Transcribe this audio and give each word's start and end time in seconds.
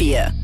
FM4. 0.00 0.39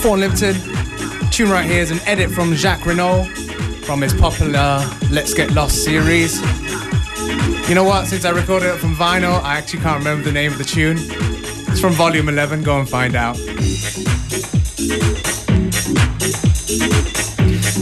Four 0.01 0.17
Limited. 0.17 0.55
Tune 1.31 1.51
right 1.51 1.69
here 1.69 1.79
is 1.79 1.91
an 1.91 1.99
edit 2.07 2.31
from 2.31 2.55
Jacques 2.55 2.87
Renault 2.87 3.25
from 3.83 4.01
his 4.01 4.15
popular 4.15 4.83
Let's 5.11 5.35
Get 5.35 5.51
Lost 5.51 5.83
series. 5.83 6.41
You 7.69 7.75
know 7.75 7.83
what? 7.83 8.07
Since 8.07 8.25
I 8.25 8.31
recorded 8.31 8.73
it 8.73 8.77
from 8.79 8.95
vinyl, 8.95 9.39
I 9.43 9.59
actually 9.59 9.81
can't 9.81 9.99
remember 9.99 10.23
the 10.23 10.31
name 10.31 10.53
of 10.53 10.57
the 10.57 10.63
tune. 10.63 10.97
It's 10.97 11.79
from 11.79 11.93
Volume 11.93 12.29
11. 12.29 12.63
Go 12.63 12.79
and 12.79 12.89
find 12.89 13.15
out. 13.15 13.37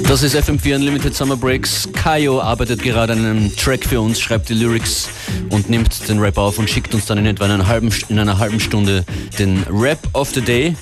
Das 0.09 0.23
ist 0.23 0.35
FM4 0.35 0.77
Unlimited 0.77 1.15
Summer 1.15 1.37
Breaks. 1.37 1.87
Kayo 1.93 2.41
arbeitet 2.41 2.81
gerade 2.81 3.13
an 3.13 3.19
einem 3.19 3.55
Track 3.55 3.85
für 3.85 4.01
uns, 4.01 4.19
schreibt 4.19 4.49
die 4.49 4.55
Lyrics 4.55 5.07
und 5.51 5.69
nimmt 5.69 6.09
den 6.09 6.17
Rap 6.17 6.39
auf 6.39 6.57
und 6.57 6.67
schickt 6.67 6.95
uns 6.95 7.05
dann 7.05 7.19
in 7.19 7.27
etwa 7.27 7.45
einer 7.45 7.67
halben, 7.67 7.91
in 8.09 8.17
einer 8.17 8.39
halben 8.39 8.59
Stunde 8.59 9.05
den 9.37 9.63
Rap 9.69 9.99
of 10.13 10.31
the 10.33 10.41
Day. 10.41 10.75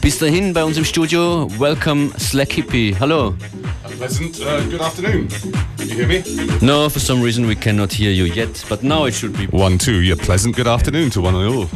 Bis 0.00 0.18
dahin 0.18 0.52
bei 0.52 0.62
uns 0.62 0.76
im 0.76 0.84
Studio, 0.84 1.48
welcome 1.58 2.12
Slack 2.20 2.52
Hippie. 2.52 2.94
Hallo. 3.00 3.34
Pleasant 3.98 4.38
uh, 4.38 4.62
good 4.70 4.80
afternoon. 4.80 5.26
You 5.80 5.96
hear 5.96 6.06
me? 6.06 6.22
No, 6.60 6.88
for 6.88 7.00
some 7.00 7.20
reason 7.24 7.48
we 7.48 7.56
cannot 7.56 7.92
hear 7.92 8.12
you 8.12 8.26
yet, 8.26 8.64
but 8.68 8.84
now 8.84 9.06
it 9.06 9.14
should 9.14 9.36
be. 9.36 9.48
One, 9.50 9.76
two. 9.76 10.02
Yeah, 10.02 10.14
pleasant 10.14 10.54
good 10.54 10.68
afternoon 10.68 11.10
to 11.10 11.20
one 11.20 11.34
and 11.34 11.52
all. 11.52 11.68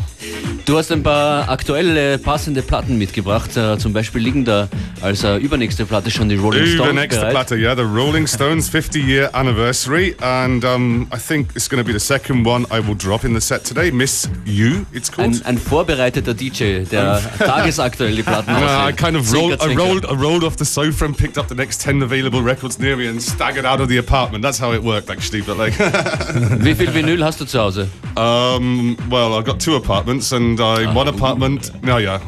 Du 0.70 0.78
hast 0.78 0.92
ein 0.92 1.02
paar 1.02 1.48
aktuelle, 1.48 2.16
passende 2.16 2.62
Platten 2.62 2.96
mitgebracht. 2.96 3.56
Äh, 3.56 3.76
zum 3.76 3.92
Beispiel 3.92 4.22
liegen 4.22 4.44
da 4.44 4.68
als 5.00 5.24
äh, 5.24 5.36
übernächste 5.38 5.84
Platte 5.84 6.12
schon 6.12 6.28
die 6.28 6.36
Rolling 6.36 6.64
Stones 6.64 6.90
Übernächste 6.92 7.18
bereit. 7.22 7.32
platter, 7.32 7.56
yeah, 7.56 7.74
the 7.74 7.82
Rolling 7.82 8.28
Stones 8.28 8.68
50 8.68 9.04
year 9.04 9.34
anniversary. 9.34 10.14
And 10.20 10.64
um, 10.64 11.08
I 11.12 11.18
think 11.18 11.48
it's 11.56 11.68
going 11.68 11.82
to 11.82 11.84
be 11.84 11.92
the 11.92 11.98
second 11.98 12.46
one 12.46 12.66
I 12.70 12.78
will 12.78 12.94
drop 12.94 13.24
in 13.24 13.34
the 13.34 13.40
set 13.40 13.64
today. 13.64 13.90
Miss 13.90 14.28
You, 14.44 14.86
it's 14.92 15.10
called. 15.10 15.44
Ein, 15.44 15.56
ein 15.56 15.58
vorbereiteter 15.58 16.34
DJ, 16.34 16.84
der 16.84 17.20
tagesaktuell 17.38 18.14
die 18.14 18.22
Platten 18.22 18.54
Uh, 18.54 18.58
I 18.60 18.62
auswählt. 18.62 18.96
kind 18.96 19.16
of 19.16 19.32
rolled, 19.32 19.60
I 19.60 19.74
rolled, 19.74 20.04
I 20.04 20.14
rolled 20.14 20.44
off 20.44 20.54
the 20.56 20.64
sofa 20.64 21.04
and 21.04 21.16
picked 21.16 21.36
up 21.36 21.48
the 21.48 21.56
next 21.56 21.80
10 21.82 22.00
available 22.00 22.44
records 22.44 22.78
near 22.78 22.96
me 22.96 23.08
and 23.08 23.20
staggered 23.20 23.66
out 23.66 23.80
of 23.80 23.88
the 23.88 23.98
apartment. 23.98 24.44
That's 24.44 24.60
how 24.60 24.72
it 24.72 24.84
worked, 24.84 25.10
actually. 25.10 25.42
But 25.42 25.56
like, 25.58 25.76
Wie 26.62 26.76
viel 26.76 26.94
Vinyl 26.94 27.24
hast 27.24 27.40
du 27.40 27.44
zu 27.44 27.58
Hause? 27.58 27.88
um, 28.16 28.96
well, 29.10 29.34
I've 29.34 29.44
got 29.44 29.58
two 29.58 29.74
apartments, 29.74 30.32
and 30.32 30.59
I 30.64 30.92
one 30.94 31.08
apartment. 31.08 31.70
No, 31.82 31.96
yeah, 31.98 32.20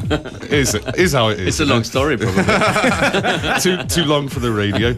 is 0.51 0.75
it 0.75 0.97
is 0.97 1.13
how 1.13 1.29
it 1.29 1.41
is. 1.41 1.47
It's 1.49 1.61
a 1.61 1.65
long 1.65 1.85
story, 1.85 2.17
probably. 2.17 2.45
too 3.61 3.77
too 3.85 4.05
long 4.05 4.29
for 4.29 4.41
the 4.41 4.51
radio. 4.53 4.95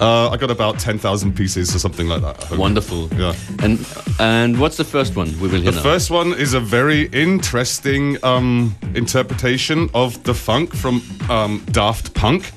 Uh, 0.00 0.30
I 0.30 0.36
got 0.36 0.50
about 0.50 0.78
ten 0.78 0.98
thousand 0.98 1.34
pieces 1.36 1.74
or 1.74 1.78
something 1.78 2.08
like 2.08 2.22
that. 2.22 2.58
Wonderful. 2.58 3.08
Yeah. 3.14 3.34
And 3.62 3.78
and 4.18 4.58
what's 4.60 4.76
the 4.76 4.84
first 4.84 5.16
one 5.16 5.28
we 5.40 5.48
will 5.48 5.60
hear 5.60 5.70
The 5.70 5.76
now? 5.76 5.82
first 5.82 6.10
one 6.10 6.32
is 6.34 6.54
a 6.54 6.60
very 6.60 7.02
interesting 7.12 8.16
um, 8.24 8.74
interpretation 8.94 9.88
of 9.94 10.22
the 10.24 10.34
funk 10.34 10.74
from 10.74 11.02
um, 11.30 11.64
Daft 11.70 12.14
Punk, 12.14 12.50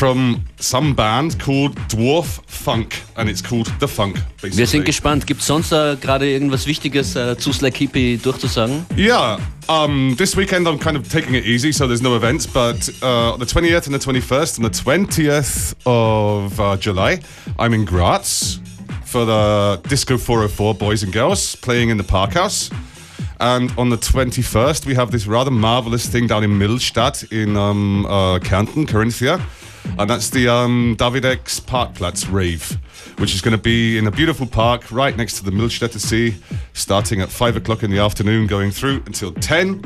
from 0.00 0.42
some 0.58 0.94
band 0.94 1.38
called 1.38 1.76
Dwarf 1.90 2.40
Funk, 2.46 3.02
and 3.18 3.28
it's 3.28 3.42
called 3.42 3.66
The 3.80 3.86
Funk. 3.86 4.14
Basically. 4.40 4.56
Wir 4.56 4.66
sind 4.66 4.86
gespannt. 4.86 5.26
Gibt 5.26 5.42
es 5.42 5.46
sonst 5.46 5.72
äh, 5.72 5.94
gerade 6.00 6.26
irgendwas 6.26 6.66
Wichtiges 6.66 7.16
äh, 7.16 7.36
zu 7.36 7.52
Slack 7.52 7.76
Hippie 7.76 8.16
durchzusagen? 8.16 8.86
Yeah, 8.96 9.38
um, 9.68 10.16
this 10.16 10.38
weekend 10.38 10.66
I'm 10.66 10.78
kind 10.78 10.96
of 10.96 11.06
taking 11.06 11.34
it 11.34 11.44
easy, 11.44 11.70
so 11.70 11.86
there's 11.86 12.00
no 12.00 12.16
events. 12.16 12.46
But 12.46 12.90
uh, 13.02 13.36
the 13.36 13.44
20th 13.44 13.88
and 13.88 13.94
the 13.94 13.98
21st 13.98 14.56
and 14.56 14.64
the 14.64 14.70
20th 14.70 15.74
of 15.84 16.58
uh, 16.58 16.78
July, 16.78 17.20
I'm 17.58 17.74
in 17.74 17.84
Graz 17.84 18.58
for 19.04 19.26
the 19.26 19.82
Disco 19.86 20.16
404 20.16 20.76
Boys 20.76 21.02
and 21.02 21.12
Girls 21.12 21.56
playing 21.56 21.90
in 21.90 21.98
the 21.98 22.04
Park 22.04 22.32
House. 22.32 22.70
And 23.38 23.70
on 23.76 23.90
the 23.90 23.98
21st, 23.98 24.86
we 24.86 24.94
have 24.94 25.10
this 25.10 25.26
rather 25.26 25.50
marvelous 25.50 26.06
thing 26.06 26.26
down 26.26 26.42
in 26.42 26.58
Millstatt 26.58 27.30
in 27.30 27.54
um, 27.58 28.06
uh, 28.06 28.38
Kärnten, 28.38 28.86
Carinthia. 28.86 29.38
And 29.98 30.08
that's 30.08 30.30
the 30.30 30.48
um, 30.48 30.96
Davidex 30.98 31.60
Parkplatz 31.60 32.30
rave, 32.30 32.78
which 33.18 33.34
is 33.34 33.40
going 33.40 33.56
to 33.56 33.62
be 33.62 33.98
in 33.98 34.06
a 34.06 34.10
beautiful 34.10 34.46
park 34.46 34.90
right 34.90 35.16
next 35.16 35.38
to 35.38 35.44
the 35.44 35.50
Millstätter 35.50 36.00
Sea, 36.00 36.36
starting 36.72 37.20
at 37.20 37.28
5 37.28 37.56
o'clock 37.56 37.82
in 37.82 37.90
the 37.90 37.98
afternoon, 37.98 38.46
going 38.46 38.70
through 38.70 39.02
until 39.06 39.32
10. 39.32 39.82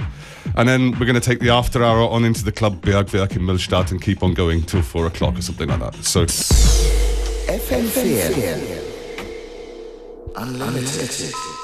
And 0.57 0.69
then 0.69 0.93
we're 0.93 1.07
going 1.07 1.15
to 1.15 1.21
take 1.21 1.41
the 1.41 1.51
after 1.51 1.83
hour 1.83 2.09
on 2.09 2.25
into 2.25 2.45
the 2.45 2.53
Club 2.53 2.81
Bergwerk 2.83 3.37
in 3.37 3.43
Millstatt 3.43 3.91
and 3.91 4.01
keep 4.01 4.23
on 4.23 4.35
going 4.35 4.63
till 4.63 4.83
4 4.83 5.07
o'clock 5.07 5.39
or 5.39 5.43
something 5.43 5.69
like 5.69 5.81
that. 5.81 5.95
So 6.05 6.27
FM4 7.47 8.75
Unlimited. 10.37 11.15
Unlimited 11.15 11.63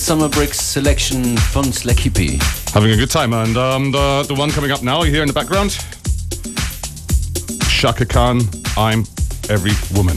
Summer 0.00 0.28
Breaks 0.28 0.60
Selection 0.60 1.36
von 1.52 1.72
Slack 1.72 1.96
Hippie. 1.96 2.42
Having 2.72 2.92
a 2.92 2.96
good 2.96 3.10
time. 3.10 3.32
And 3.32 3.56
um, 3.56 3.92
the, 3.92 4.24
the 4.26 4.34
one 4.34 4.50
coming 4.50 4.70
up 4.70 4.82
now, 4.82 5.02
you 5.02 5.10
hear 5.10 5.22
in 5.22 5.28
the 5.28 5.34
background? 5.34 5.72
Chaka 7.68 8.06
Khan, 8.06 8.40
I'm 8.76 9.04
Every 9.48 9.72
Woman. 9.96 10.16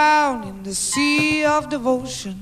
drown 0.00 0.48
in 0.48 0.62
the 0.62 0.74
sea 0.74 1.44
of 1.44 1.68
devotion. 1.68 2.36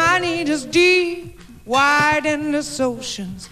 My 0.00 0.18
need 0.18 0.48
is 0.48 0.64
deep, 0.64 1.38
wide, 1.64 2.26
in 2.26 2.50
this 2.50 2.80
ocean's. 2.80 3.42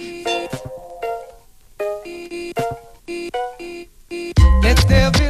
Let 4.64 4.78
there 4.92 5.10
be 5.20 5.25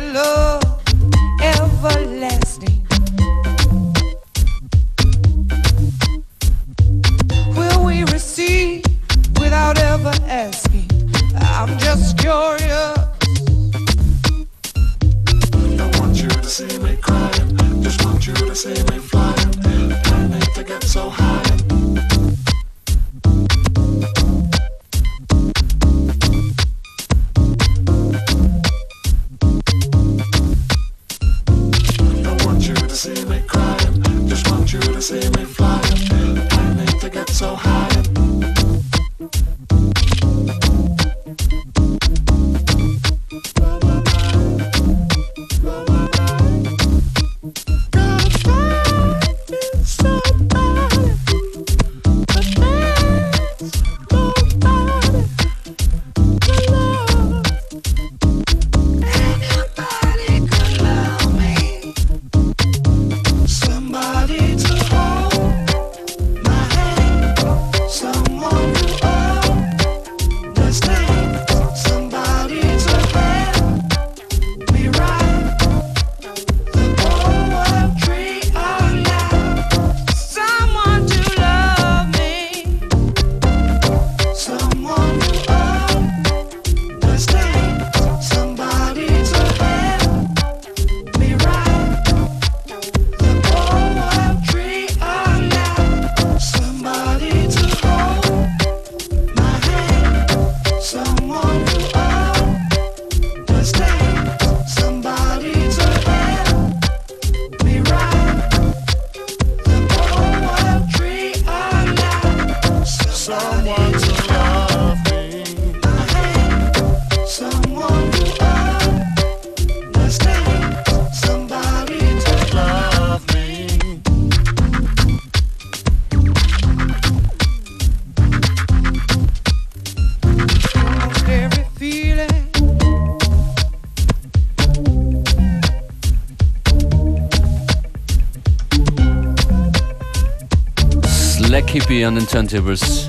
Hippie 141.97 142.05
an 142.05 142.15
den 142.15 142.27
Turntables. 142.27 143.07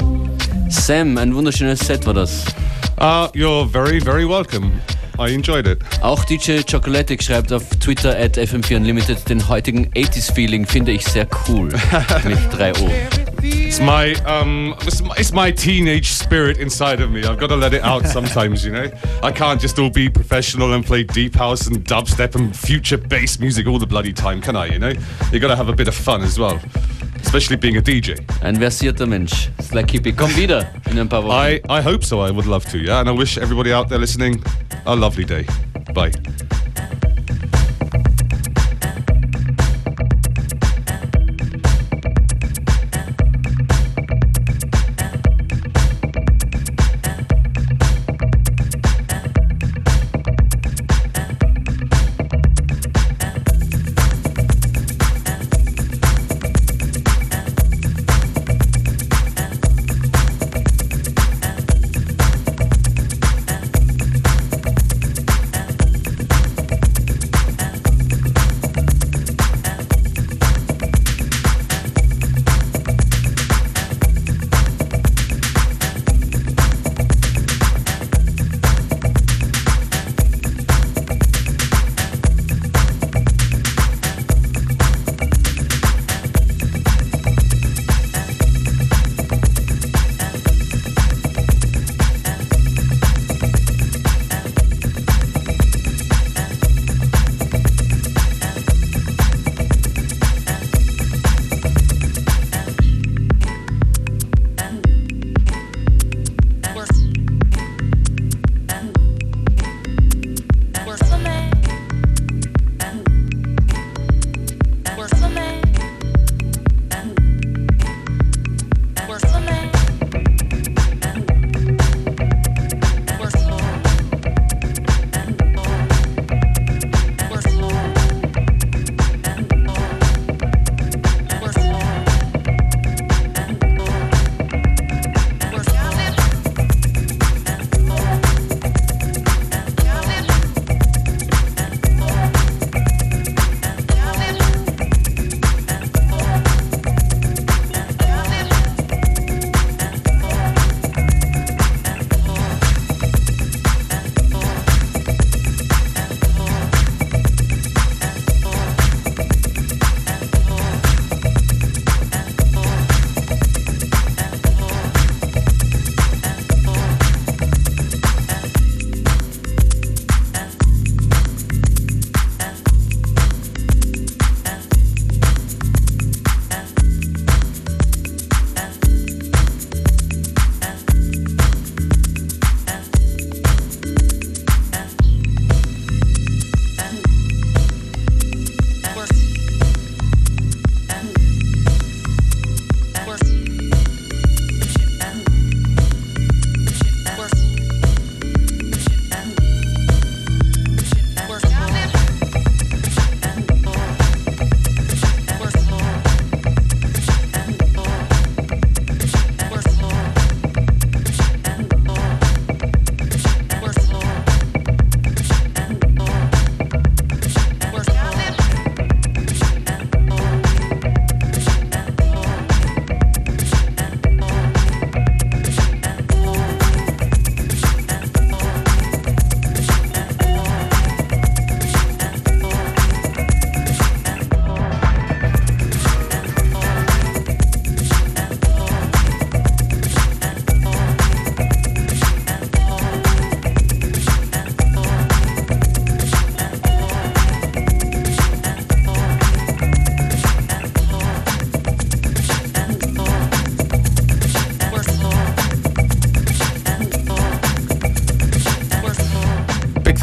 Sam, 0.70 1.18
ein 1.18 1.36
wunderschönes 1.36 1.80
Set 1.80 2.06
war 2.06 2.14
das. 2.14 2.46
Uh, 3.00 3.28
you're 3.34 3.66
very, 3.66 4.00
very 4.00 4.26
welcome. 4.26 4.72
I 5.20 5.34
enjoyed 5.34 5.68
it. 5.68 5.80
Auch 6.02 6.24
DJ 6.24 6.62
Chocolatic 6.62 7.22
schreibt 7.22 7.52
auf 7.52 7.64
Twitter 7.80 8.16
at 8.18 8.38
FM4 8.38 8.78
Unlimited, 8.78 9.28
den 9.28 9.48
heutigen 9.50 9.88
80s 9.94 10.32
Feeling 10.32 10.66
finde 10.66 10.92
ich 10.92 11.04
sehr 11.04 11.28
cool. 11.48 11.68
Mit 12.24 12.38
3O. 12.54 12.90
It's 13.42 13.80
my 13.80 14.16
um, 14.26 14.76
it's 14.86 15.02
my, 15.02 15.16
it's 15.18 15.34
my 15.34 15.52
teenage 15.52 16.14
spirit 16.14 16.58
inside 16.58 17.02
of 17.02 17.10
me. 17.10 17.22
I've 17.26 17.38
got 17.38 17.50
to 17.50 17.56
let 17.56 17.74
it 17.74 17.84
out 17.84 18.08
sometimes, 18.14 18.64
you 18.64 18.72
know. 18.72 18.90
I 19.22 19.32
can't 19.32 19.60
just 19.62 19.78
all 19.80 19.90
be 19.90 20.10
professional 20.10 20.74
and 20.74 20.86
play 20.86 21.04
deep 21.04 21.36
house 21.36 21.68
and 21.68 21.84
dubstep 21.84 22.36
and 22.36 22.56
future 22.56 22.98
bass 22.98 23.40
music 23.40 23.68
all 23.68 23.80
the 23.80 23.88
bloody 23.88 24.14
time, 24.14 24.42
can 24.42 24.56
I? 24.56 24.68
You 24.68 24.80
know, 24.80 24.94
You've 25.32 25.42
got 25.42 25.50
to 25.50 25.56
have 25.56 25.70
a 25.70 25.76
bit 25.76 25.88
of 25.88 25.96
fun 25.96 26.22
as 26.22 26.40
well, 26.40 26.60
especially 27.28 27.58
being 27.58 27.78
a 27.78 27.82
DJ. 27.82 28.16
Ein 28.42 28.56
versierter 28.56 29.06
Mensch. 29.06 29.50
Slack 29.62 29.92
Hippie. 29.92 30.14
Komm 30.14 30.34
wieder 30.38 30.72
in 30.90 30.98
ein 30.98 31.10
paar 31.10 31.24
Wochen. 31.24 31.36
I 31.36 31.62
I 31.70 31.82
hope 31.82 32.04
so. 32.04 32.22
I 32.26 32.32
would 32.32 32.46
love 32.46 32.66
to, 32.72 32.78
yeah. 32.78 33.02
And 33.02 33.10
I 33.10 33.12
wish 33.12 33.38
everybody 33.38 33.74
out 33.74 33.90
there 33.90 34.00
listening 34.00 34.42
a 34.86 34.96
lovely 34.96 35.26
day. 35.26 35.46
Bye. 35.94 36.12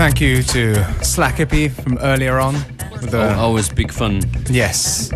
Thank 0.04 0.20
you 0.20 0.42
to 0.42 0.74
Slack 1.02 1.36
Hippie 1.36 1.70
from 1.70 1.96
earlier 2.02 2.38
on. 2.38 2.54
The, 3.00 3.16
Oh, 3.16 3.40
always 3.40 3.70
big 3.70 3.90
fun. 3.90 4.20
Yes. 4.50 5.08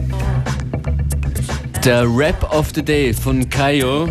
Der 1.84 2.06
Rap 2.08 2.42
of 2.50 2.72
the 2.74 2.82
Day 2.82 3.12
von 3.12 3.46
Kayo 3.50 4.08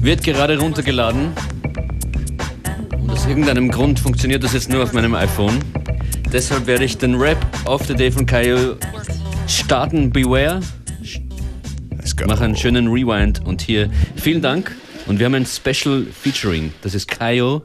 wird 0.00 0.24
gerade 0.24 0.58
runtergeladen. 0.58 1.32
Und 2.90 3.10
aus 3.10 3.24
irgendeinem 3.26 3.70
Grund 3.70 4.00
funktioniert 4.00 4.42
das 4.42 4.52
jetzt 4.52 4.68
nur 4.68 4.82
auf 4.82 4.94
meinem 4.94 5.14
iPhone. 5.14 5.60
Deshalb 6.32 6.66
werde 6.66 6.84
ich 6.84 6.98
den 6.98 7.14
Rap 7.14 7.38
of 7.64 7.86
the 7.86 7.94
Day 7.94 8.10
von 8.10 8.26
Kayo 8.26 8.74
starten. 9.46 10.10
Beware. 10.10 10.60
Let's 11.98 12.16
go. 12.16 12.26
Mache 12.26 12.42
einen 12.42 12.56
schönen 12.56 12.88
Rewind. 12.88 13.46
Und 13.46 13.62
hier 13.62 13.88
vielen 14.16 14.42
Dank. 14.42 14.74
Und 15.06 15.20
wir 15.20 15.26
haben 15.26 15.36
ein 15.36 15.46
Special 15.46 16.04
Featuring. 16.12 16.72
Das 16.82 16.96
ist 16.96 17.06
Kayo 17.06 17.62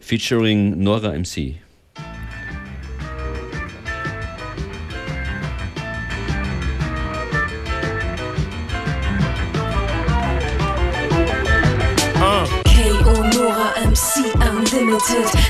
featuring 0.00 0.82
Nora 0.82 1.14
MC. 1.14 1.60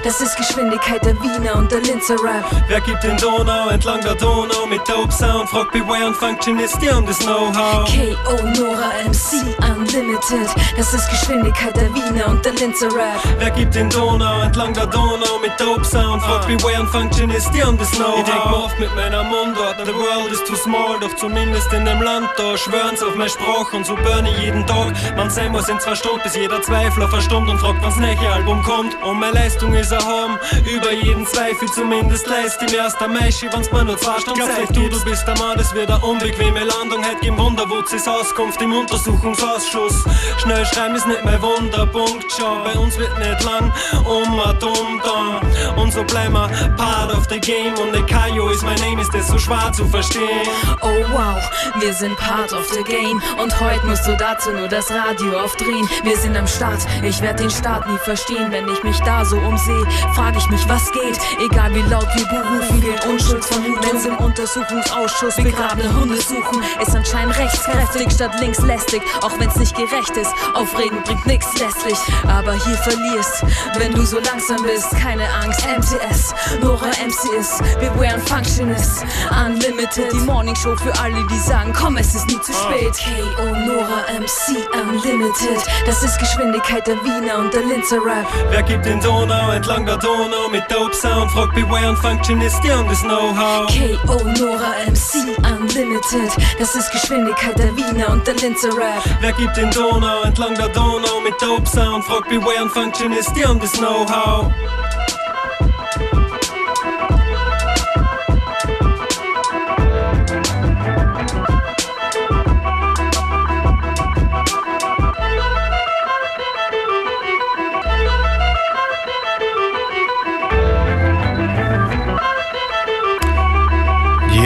Das 0.03 0.19
ist 0.23 0.35
Geschwindigkeit 0.37 1.05
der 1.05 1.15
Wiener 1.21 1.57
und 1.57 1.71
der 1.71 1.81
Linzer 1.81 2.15
Rap. 2.15 2.45
Wer 2.69 2.81
gibt 2.81 3.03
den 3.03 3.19
Donau 3.19 3.69
entlang 3.69 4.01
der 4.01 4.15
Donau 4.15 4.67
mit 4.67 4.81
Dope 4.89 5.13
Sound? 5.13 5.47
Frag 5.51 5.71
Beware 5.73 6.07
und 6.07 6.17
Functionist, 6.17 6.81
die 6.81 6.91
haben 6.91 7.05
das 7.05 7.19
Know-how. 7.19 7.87
K.O. 7.87 8.37
Nora 8.57 8.89
MC 9.05 9.45
Unlimited. 9.69 10.49
Das 10.79 10.95
ist 10.95 11.11
Geschwindigkeit 11.11 11.77
der 11.77 11.95
Wiener 11.95 12.29
und 12.29 12.43
der 12.45 12.53
Linzer 12.55 12.87
Rap. 12.87 13.21
Wer 13.39 13.51
gibt 13.51 13.75
den 13.75 13.91
Donau 13.91 14.41
entlang 14.41 14.73
der 14.73 14.87
Donau 14.87 15.39
mit 15.43 15.53
Dope 15.61 15.85
Sound? 15.85 16.23
Frag 16.23 16.47
Beware 16.47 16.81
und 16.81 16.89
Functionist, 16.89 17.51
die 17.55 17.63
haben 17.63 17.77
das 17.77 17.91
Know-how. 17.91 18.19
Ich 18.21 18.25
denk 18.25 18.47
mir 18.47 18.57
oft 18.57 18.79
mit 18.81 18.95
meiner 18.97 19.23
Mundart, 19.23 19.77
the 19.85 19.93
world 19.93 20.33
is 20.33 20.43
too 20.45 20.57
small, 20.57 20.99
doch 20.99 21.15
zumindest 21.17 21.71
in 21.75 21.85
dem 21.85 22.01
Land 22.01 22.27
da 22.39 22.57
schwören's 22.57 23.03
auf 23.03 23.15
meine 23.17 23.29
Sprache 23.29 23.77
und 23.77 23.85
so 23.85 23.95
burn 23.97 24.25
ich 24.25 24.39
jeden 24.39 24.67
Tag. 24.67 24.95
Man 25.17 25.29
sein 25.29 25.53
muss 25.53 25.69
in 25.69 25.79
zwei 25.79 25.95
Stunden, 25.95 26.23
bis 26.23 26.37
jeder 26.37 26.63
Zweifler 26.63 27.09
verstummt 27.09 27.51
und 27.51 27.59
fragt, 27.59 27.83
wann's 27.83 27.97
nächste 27.97 28.29
Album 28.31 28.63
kommt. 28.63 28.97
Und 29.03 29.21
meine 29.21 29.35
Leistung 29.35 29.75
ist 29.75 29.90
erhaben, 29.93 30.39
über 30.73 30.93
jeden 30.93 31.27
Zweifel 31.27 31.69
zumindest 31.69 32.27
leist 32.27 32.61
erst 32.73 33.03
am 33.03 33.13
Meischi, 33.13 33.47
wenn's 33.53 33.71
mir 33.73 33.85
nur 33.85 33.99
zwei 33.99 34.21
Stunden 34.21 34.41
Zeit 34.41 34.75
du, 34.77 34.89
du 34.89 35.05
bist 35.05 35.27
der 35.27 35.37
Mann, 35.39 35.57
das 35.57 35.75
wird 35.75 35.91
eine 35.91 36.05
unbequeme 36.05 36.61
Landung. 36.65 37.05
Heute 37.05 37.27
im 37.27 37.39
Wunder, 37.39 37.65
wo 37.69 37.81
ist 37.81 38.09
Auskunft 38.09 38.61
im 38.63 38.73
Untersuchungsausschuss. 38.73 40.05
Schnell 40.39 40.65
schreiben 40.67 40.95
ist 40.95 41.07
nicht 41.07 41.25
mein 41.25 41.41
Wunderpunkt, 41.43 42.31
schon 42.33 42.63
bei 42.65 42.79
uns 42.79 42.97
wird 42.99 43.19
nicht 43.19 43.43
lang 43.45 43.73
um 44.05 44.41
dumm 44.59 45.01
da. 45.03 45.41
Und 45.81 45.93
so 45.93 46.05
bleiben 46.05 46.35
wir 46.35 46.49
part 46.77 47.13
of 47.15 47.27
the 47.29 47.41
game 47.41 47.75
und 47.79 47.93
der 47.93 48.07
Kajo 48.07 48.49
ist 48.49 48.63
mein 48.63 48.79
Name, 48.81 49.03
ist 49.03 49.13
das 49.13 49.29
so 49.29 49.39
schwer 49.39 49.73
zu 49.73 49.87
verstehen. 49.87 50.49
Oh 50.83 51.05
wow, 51.13 51.39
wir 51.81 51.93
sind 51.93 52.17
part 52.17 52.53
of 52.53 52.67
the 52.73 52.83
game. 52.85 53.21
Und 53.43 53.59
heute 53.61 53.87
musst 53.87 54.07
du 54.07 54.17
dazu 54.17 54.51
nur 54.53 54.69
das 54.69 54.91
Radio 54.91 55.39
aufdrehen. 55.41 55.89
Wir 56.03 56.17
sind 56.17 56.37
am 56.37 56.47
Start, 56.47 56.81
ich 57.03 57.21
werd 57.21 57.41
den 57.41 57.51
Start 57.51 57.89
nie 57.89 57.99
verstehen. 57.99 58.51
Wenn 58.51 58.69
ich 58.69 58.83
mich 58.83 58.99
da 59.01 59.25
so 59.25 59.37
umsehe, 59.37 59.80
frag 60.15 60.37
ich 60.37 60.49
mich, 60.51 60.69
was 60.69 60.91
geht. 60.93 61.19
Egal 61.41 61.75
wie 61.75 61.83
laut 61.83 62.09
wir 62.15 62.27
berufen, 62.27 62.81
gilt 62.81 63.05
Unschuldsvermutung. 63.07 64.05
Im 64.07 64.17
Untersuchungsausschuss 64.17 65.37
begrabene 65.37 65.95
Hunde 65.95 66.17
suchen, 66.21 66.63
ist 66.81 66.95
anscheinend 66.95 67.37
rechtskräftig 67.39 68.13
statt 68.13 68.33
linkslästig. 68.41 69.03
Auch 69.23 69.39
wenn's 69.39 69.57
nicht 69.57 69.77
gerecht 69.77 70.17
ist, 70.17 70.33
aufregen 70.55 71.03
bringt 71.05 71.27
nix 71.27 71.47
letztlich. 71.59 71.99
Aber 72.29 72.53
hier 72.53 72.77
verlierst, 72.79 73.45
wenn 73.79 73.93
du 73.93 74.05
so 74.05 74.19
langsam 74.21 74.63
bist. 74.63 74.91
Keine 75.03 75.25
Angst, 75.43 75.65
MTS, 75.67 76.35
Nora 76.63 76.89
MC 76.89 77.39
ist, 77.39 77.63
Beware 77.81 78.11
and 78.15 78.29
Functionist, 78.29 79.05
Unlimited. 79.31 80.13
Die 80.13 80.19
Morning 80.19 80.57
Show 80.57 80.77
für 80.77 80.93
alle, 81.01 81.27
die 81.27 81.39
sagen, 81.39 81.73
komm, 81.73 81.97
es 81.97 82.15
ist 82.15 82.27
nie 82.27 82.41
zu 82.41 82.53
spät. 82.53 82.93
K.O. 82.97 83.45
Nora 83.67 84.05
MC 84.19 84.67
Unlimited. 84.75 85.63
Das 85.87 86.03
ist 86.03 86.19
Geschwindigkeit 86.19 86.87
der 86.87 86.97
Wiener 87.05 87.39
und 87.39 87.53
der 87.53 87.63
Linzer 87.63 87.97
Rap. 87.97 88.27
Wer 88.51 88.63
gibt 88.63 88.85
den 88.85 89.01
Donau 89.01 89.51
entlang 89.51 89.70
der 89.79 89.97
Donau 89.99 90.49
mit 90.51 90.65
Dope 90.69 90.95
Sound? 90.95 91.31
Frag 91.31 91.55
Beware 91.55 91.91
und 91.91 91.97
Functionist, 91.97 92.63
die 92.65 92.73
haben 92.73 92.89
das 92.89 93.03
Know-how. 93.03 93.69
K.O. 93.69 94.15
Nora 94.39 94.73
MC 94.87 95.39
Unlimited. 95.39 96.33
Das 96.59 96.75
ist 96.75 96.91
Geschwindigkeit 96.91 97.57
der 97.57 97.77
Wiener 97.77 98.11
und 98.11 98.27
der 98.27 98.35
Linzer 98.35 98.71
Rap. 98.71 99.03
Wer 99.21 99.33
gibt 99.33 99.57
den 99.57 99.71
Donau 99.71 100.23
entlang 100.23 100.55
der 100.57 100.69
Donau 100.69 101.21
mit 101.23 101.35
Dope 101.41 101.67
Sound? 101.69 102.05
Frag 102.05 102.29
Beware 102.29 102.65
und 102.65 102.73
Functionist, 102.73 103.31
die 103.37 103.45
haben 103.47 103.61
das 103.61 103.73
Know-how. 103.73 104.53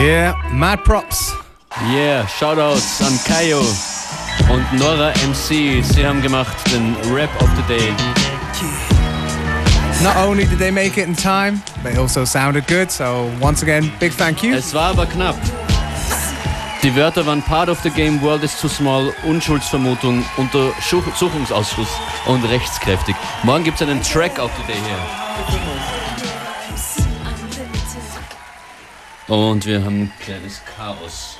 Yeah, 0.05 0.35
mad 0.51 0.83
props. 0.83 1.33
Yeah, 1.89 2.27
Shoutouts 2.27 3.01
an 3.01 3.17
Kayo 3.25 3.61
und 4.53 4.63
Nora 4.77 5.11
MC. 5.25 5.81
Sie 5.81 6.05
haben 6.05 6.21
gemacht 6.21 6.55
den 6.71 6.95
Rap 7.11 7.31
of 7.41 7.49
the 7.55 7.63
Day. 7.63 7.91
Not 10.03 10.15
only 10.17 10.45
did 10.45 10.59
they 10.59 10.69
make 10.69 11.01
it 11.01 11.07
in 11.07 11.15
time, 11.15 11.59
they 11.81 11.97
also 11.97 12.23
sounded 12.23 12.67
good. 12.67 12.91
So 12.91 13.31
once 13.41 13.63
again, 13.63 13.91
big 13.99 14.11
thank 14.11 14.43
you. 14.43 14.53
Es 14.53 14.75
war 14.75 14.91
aber 14.91 15.07
knapp. 15.07 15.37
Die 16.83 16.95
Wörter 16.95 17.25
waren 17.25 17.41
Part 17.41 17.67
of 17.67 17.81
the 17.81 17.89
Game, 17.89 18.21
World 18.21 18.43
is 18.43 18.55
too 18.61 18.69
small, 18.69 19.11
Unschuldsvermutung, 19.23 20.23
Untersuchungsausschuss 20.37 21.89
und 22.27 22.43
rechtskräftig. 22.43 23.15
Morgen 23.41 23.63
gibt 23.63 23.81
es 23.81 23.87
einen 23.87 24.03
Track 24.03 24.37
of 24.37 24.51
the 24.55 24.71
Day 24.71 24.79
hier. 24.85 26.04
Und 29.27 29.65
wir 29.65 29.83
haben 29.83 30.03
ein 30.03 30.13
kleines 30.19 30.61
Chaos. 30.77 31.37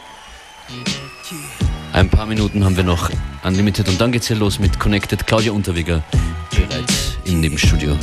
Ein 1.93 2.09
paar 2.09 2.25
Minuten 2.25 2.65
haben 2.65 2.75
wir 2.75 2.83
noch 2.83 3.11
Unlimited 3.43 3.87
und 3.87 4.01
dann 4.01 4.11
geht's 4.11 4.27
hier 4.27 4.37
los 4.37 4.57
mit 4.57 4.79
Connected. 4.79 5.27
Claudia 5.27 5.51
Unterweger 5.51 6.01
bereits 6.49 7.17
im 7.25 7.41
Nebenstudio. 7.41 7.91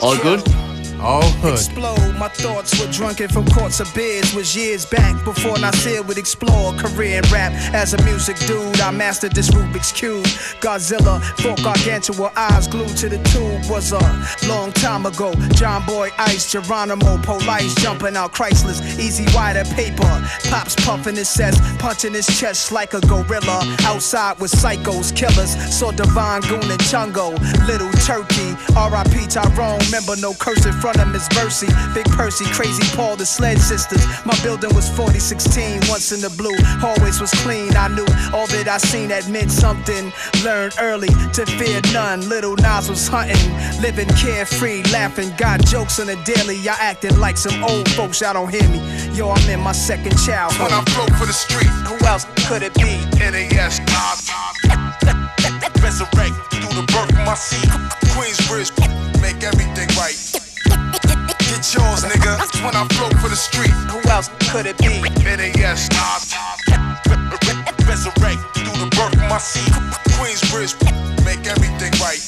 All 0.00 0.16
good? 0.18 0.42
All 1.06 1.22
hood. 1.38 1.52
Explode. 1.52 2.16
My 2.18 2.26
thoughts 2.26 2.80
were 2.80 2.90
drunken 2.90 3.28
from 3.28 3.46
courts 3.46 3.78
of 3.78 3.86
beers. 3.94 4.34
Was 4.34 4.56
years 4.56 4.84
back 4.84 5.14
before 5.24 5.56
Nasir 5.56 6.02
would 6.02 6.18
explore 6.18 6.72
career 6.72 7.18
in 7.18 7.30
rap. 7.30 7.52
As 7.72 7.94
a 7.94 8.02
music 8.02 8.36
dude, 8.40 8.80
I 8.80 8.90
mastered 8.90 9.30
this 9.30 9.48
Rubik's 9.50 9.92
Cube. 9.92 10.24
Godzilla, 10.60 11.22
folk 11.38 11.62
gargantua, 11.62 12.32
eyes 12.34 12.66
glued 12.66 12.96
to 12.96 13.08
the 13.08 13.18
tube. 13.30 13.70
Was 13.70 13.92
a 13.92 14.02
long 14.48 14.72
time 14.72 15.06
ago. 15.06 15.32
John 15.54 15.86
Boy 15.86 16.10
Ice, 16.18 16.50
Geronimo, 16.50 17.18
Police 17.22 17.76
jumping 17.76 18.16
out 18.16 18.32
Chrysler's. 18.32 18.80
Easy 18.98 19.26
white 19.30 19.54
paper. 19.76 20.10
Pops 20.50 20.74
puffing 20.84 21.14
his 21.14 21.32
chest, 21.32 21.62
punching 21.78 22.14
his 22.14 22.26
chest 22.26 22.72
like 22.72 22.94
a 22.94 23.00
gorilla. 23.02 23.60
Outside 23.82 24.40
with 24.40 24.50
psychos, 24.50 25.14
killers. 25.14 25.54
Saw 25.72 25.92
Divine 25.92 26.40
Goon 26.40 26.68
and 26.68 26.82
Chungo. 26.82 27.30
Little 27.68 27.92
Turkey. 28.02 28.56
R.I.P. 28.74 29.28
Tyrone. 29.28 29.78
Remember 29.86 30.16
no 30.16 30.34
curse 30.34 30.66
in 30.66 30.72
front 30.72 30.95
of 31.00 31.08
Miss 31.08 31.28
Mercy. 31.34 31.68
Big 31.94 32.06
Percy, 32.10 32.44
Crazy 32.46 32.84
Paul, 32.96 33.16
the 33.16 33.26
Sledge 33.26 33.58
Sisters. 33.58 34.04
My 34.24 34.36
building 34.42 34.74
was 34.74 34.88
4016, 34.90 35.80
once 35.88 36.12
in 36.12 36.20
the 36.20 36.30
blue. 36.30 36.56
Always 36.82 37.20
was 37.20 37.30
clean. 37.42 37.76
I 37.76 37.88
knew 37.88 38.06
all 38.32 38.46
that 38.48 38.68
I 38.68 38.78
seen 38.78 39.08
that 39.08 39.28
meant 39.28 39.50
something. 39.50 40.12
Learned 40.44 40.74
early 40.80 41.08
to 41.34 41.46
fear 41.46 41.80
none. 41.92 42.28
Little 42.28 42.56
Nas 42.56 42.88
was 42.88 43.08
hunting, 43.08 43.50
living 43.80 44.08
carefree, 44.16 44.82
laughing. 44.92 45.32
Got 45.36 45.64
jokes 45.64 46.00
on 46.00 46.06
the 46.06 46.16
daily. 46.24 46.56
Y'all 46.56 46.76
acting 46.78 47.18
like 47.18 47.36
some 47.36 47.62
old 47.64 47.88
folks. 47.90 48.20
Y'all 48.20 48.34
don't 48.34 48.50
hear 48.50 48.68
me. 48.68 48.80
Yo, 49.12 49.30
I'm 49.30 49.50
in 49.50 49.60
my 49.60 49.72
second 49.72 50.16
childhood. 50.18 50.70
When 50.70 50.72
I 50.72 50.82
broke 50.94 51.14
for 51.18 51.26
the 51.26 51.32
street, 51.32 51.70
who 51.88 51.96
else 52.06 52.26
could 52.46 52.62
it 52.62 52.74
be? 52.74 53.00
NAS. 53.18 53.80
Resurrect 55.86 56.34
through 56.50 56.74
the 56.74 56.84
birth 56.92 57.10
of 57.10 57.24
my 57.24 57.34
seed. 57.34 57.70
Queensbridge, 58.10 58.72
make 59.22 59.44
everything 59.44 59.88
right. 59.96 60.25
Yours, 61.76 62.04
nigga. 62.04 62.40
When 62.64 62.74
I 62.74 62.88
flow 62.96 63.10
for 63.20 63.28
the 63.28 63.36
street, 63.36 63.74
who 63.92 64.00
else 64.08 64.30
could 64.50 64.66
it 64.66 64.78
be? 64.78 65.00
NAS. 65.24 65.88
Resurrect 67.86 68.40
through 68.56 68.76
the 68.80 68.88
birth 68.96 69.12
of 69.12 69.28
my 69.28 69.38
seed. 69.38 69.72
Queensbridge, 70.16 70.74
make 71.24 71.46
everything 71.46 71.92
right. 72.00 72.20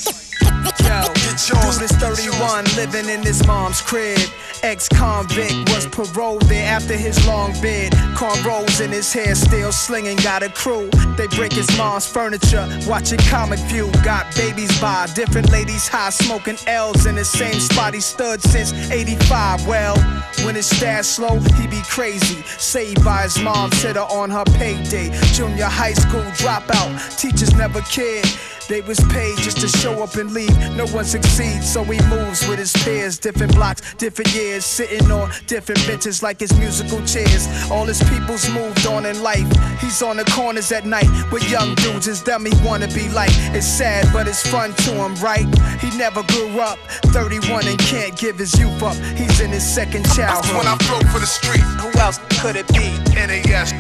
Yo, 0.84 1.17
Dude 1.46 1.82
is 1.82 1.92
31, 1.92 2.64
living 2.74 3.08
in 3.08 3.22
his 3.22 3.46
mom's 3.46 3.80
crib. 3.80 4.18
Ex-convict 4.64 5.70
was 5.70 5.86
paroled 5.86 6.42
there 6.42 6.66
after 6.66 6.94
his 6.94 7.24
long 7.28 7.52
bid. 7.62 7.92
Cornrows 8.16 8.80
in 8.84 8.90
his 8.90 9.12
hair, 9.12 9.36
still 9.36 9.70
slinging. 9.70 10.16
Got 10.16 10.42
a 10.42 10.48
crew. 10.48 10.90
They 11.16 11.28
break 11.28 11.52
his 11.52 11.68
mom's 11.78 12.06
furniture, 12.06 12.66
watching 12.88 13.20
Comic 13.20 13.60
View. 13.70 13.88
Got 14.02 14.34
babies 14.34 14.80
by 14.80 15.06
different 15.14 15.50
ladies 15.52 15.86
high, 15.86 16.10
smoking 16.10 16.56
L's 16.66 17.06
in 17.06 17.14
the 17.14 17.24
same 17.24 17.60
spot 17.60 17.94
he 17.94 18.00
stood 18.00 18.42
since 18.42 18.72
85. 18.90 19.66
Well, 19.66 19.96
when 20.44 20.56
his 20.56 20.66
stash 20.66 21.06
slow, 21.06 21.38
he 21.38 21.68
be 21.68 21.82
crazy. 21.88 22.42
Saved 22.58 23.04
by 23.04 23.22
his 23.22 23.38
mom, 23.40 23.70
hit 23.70 23.94
her 23.94 24.02
on 24.02 24.30
her 24.30 24.44
payday. 24.44 25.10
Junior 25.32 25.66
high 25.66 25.94
school 25.94 26.24
dropout, 26.32 27.16
teachers 27.16 27.54
never 27.54 27.80
cared. 27.82 28.26
They 28.68 28.82
was 28.82 29.00
paid 29.08 29.38
just 29.38 29.60
to 29.62 29.68
show 29.68 30.02
up 30.02 30.14
and 30.16 30.32
leave. 30.32 30.54
No 30.76 30.86
one 30.88 31.06
succeeds, 31.06 31.72
so 31.72 31.82
he 31.84 31.98
moves 32.08 32.46
with 32.46 32.58
his 32.58 32.72
peers. 32.84 33.18
Different 33.18 33.54
blocks, 33.54 33.94
different 33.94 34.34
years, 34.34 34.66
sitting 34.66 35.10
on 35.10 35.30
different 35.46 35.84
benches 35.86 36.22
like 36.22 36.38
his 36.40 36.52
musical 36.58 37.00
chairs. 37.06 37.48
All 37.70 37.86
his 37.86 38.02
people's 38.10 38.48
moved 38.50 38.86
on 38.86 39.06
in 39.06 39.22
life. 39.22 39.48
He's 39.80 40.02
on 40.02 40.18
the 40.18 40.24
corners 40.24 40.70
at 40.70 40.84
night 40.84 41.08
with 41.32 41.48
young 41.50 41.74
dudes. 41.76 42.04
His 42.06 42.22
them 42.22 42.44
he 42.44 42.52
wanna 42.62 42.88
be 42.88 43.08
like. 43.08 43.32
It's 43.56 43.66
sad, 43.66 44.12
but 44.12 44.28
it's 44.28 44.46
fun 44.46 44.74
to 44.84 44.92
him, 44.92 45.14
right? 45.16 45.46
He 45.80 45.96
never 45.96 46.22
grew 46.24 46.60
up. 46.60 46.78
31 47.06 47.66
and 47.66 47.78
can't 47.78 48.16
give 48.18 48.38
his 48.38 48.58
youth 48.60 48.82
up. 48.82 48.96
He's 49.16 49.40
in 49.40 49.50
his 49.50 49.66
second 49.66 50.04
childhood. 50.12 50.44
That's 50.44 50.52
When 50.52 50.66
I 50.66 50.76
broke 50.86 51.10
for 51.10 51.20
the 51.20 51.26
street, 51.26 51.64
who 51.80 51.88
else 51.98 52.18
could 52.40 52.56
it 52.56 52.68
be? 52.68 52.92
NAS. 53.14 53.72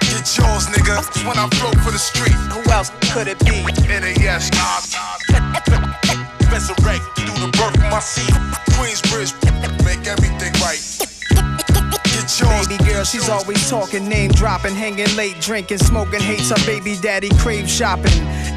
Get 0.01 0.37
yours, 0.37 0.67
nigga. 0.67 1.01
When 1.27 1.39
I 1.39 1.49
flow 1.57 1.73
for 1.83 1.91
the 1.91 1.99
street. 1.99 2.35
Who 2.53 2.71
else 2.71 2.91
could 3.13 3.29
it 3.29 3.39
be? 3.41 3.63
NAS. 3.89 4.51
Resurrect 6.51 7.05
through 7.17 7.39
the 7.41 7.51
birth 7.53 7.77
of 7.77 7.91
my 7.91 8.01
seed. 8.01 8.35
Queensbridge, 8.77 9.33
make 9.85 10.07
everything 10.07 10.53
right. 10.61 10.96
Baby 12.41 12.77
girl, 12.85 13.05
she's 13.05 13.29
always 13.31 13.71
talking, 13.71 14.09
name 14.09 14.31
dropping, 14.33 14.75
hanging 14.75 15.15
late, 15.17 15.41
drinking, 15.41 15.79
smoking, 15.79 16.21
hates 16.21 16.51
her 16.51 16.67
baby 16.67 16.97
daddy, 17.01 17.31
crave 17.39 17.69
shopping. 17.69 18.13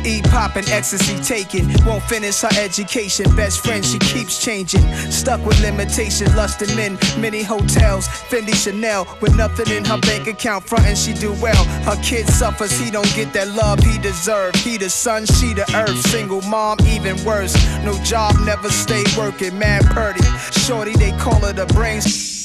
E 0.06 0.22
popping, 0.24 0.68
ecstasy 0.70 1.18
taking, 1.24 1.68
won't 1.86 2.04
finish 2.04 2.42
her 2.42 2.50
education. 2.60 3.34
Best 3.36 3.64
friend, 3.64 3.86
she 3.86 3.98
keeps 4.00 4.44
changing. 4.44 4.82
Stuck 5.12 5.46
with 5.46 5.60
limitations, 5.62 6.36
lusting 6.36 6.76
men, 6.76 6.98
many 7.20 7.42
hotels, 7.42 8.08
Fendi 8.08 8.54
Chanel, 8.54 9.08
with 9.22 9.36
nothing 9.38 9.70
in 9.76 9.86
her 9.86 10.00
bank 10.00 10.28
account, 10.28 10.66
frontin' 10.66 10.96
she 10.96 11.14
do 11.14 11.32
well. 11.42 11.64
Her 11.84 12.02
kid 12.04 12.28
suffers, 12.28 12.78
he 12.78 12.92
don't 12.92 13.14
get 13.16 13.32
that 13.34 13.48
love 13.50 13.80
he 13.80 13.98
deserve. 14.00 14.56
He 14.56 14.78
the 14.78 14.90
sun, 14.90 15.26
she 15.26 15.54
the 15.54 15.66
earth. 15.76 16.00
Single 16.08 16.42
mom, 16.42 16.78
even 16.86 17.24
worse. 17.24 17.56
No 17.84 17.98
job, 18.04 18.36
never 18.42 18.70
stay 18.70 19.04
working, 19.18 19.58
mad 19.58 19.86
purdy. 19.86 20.24
Shorty, 20.52 20.94
they 20.96 21.12
call 21.14 21.40
her 21.42 21.54
the 21.54 21.66
brains. 21.68 22.39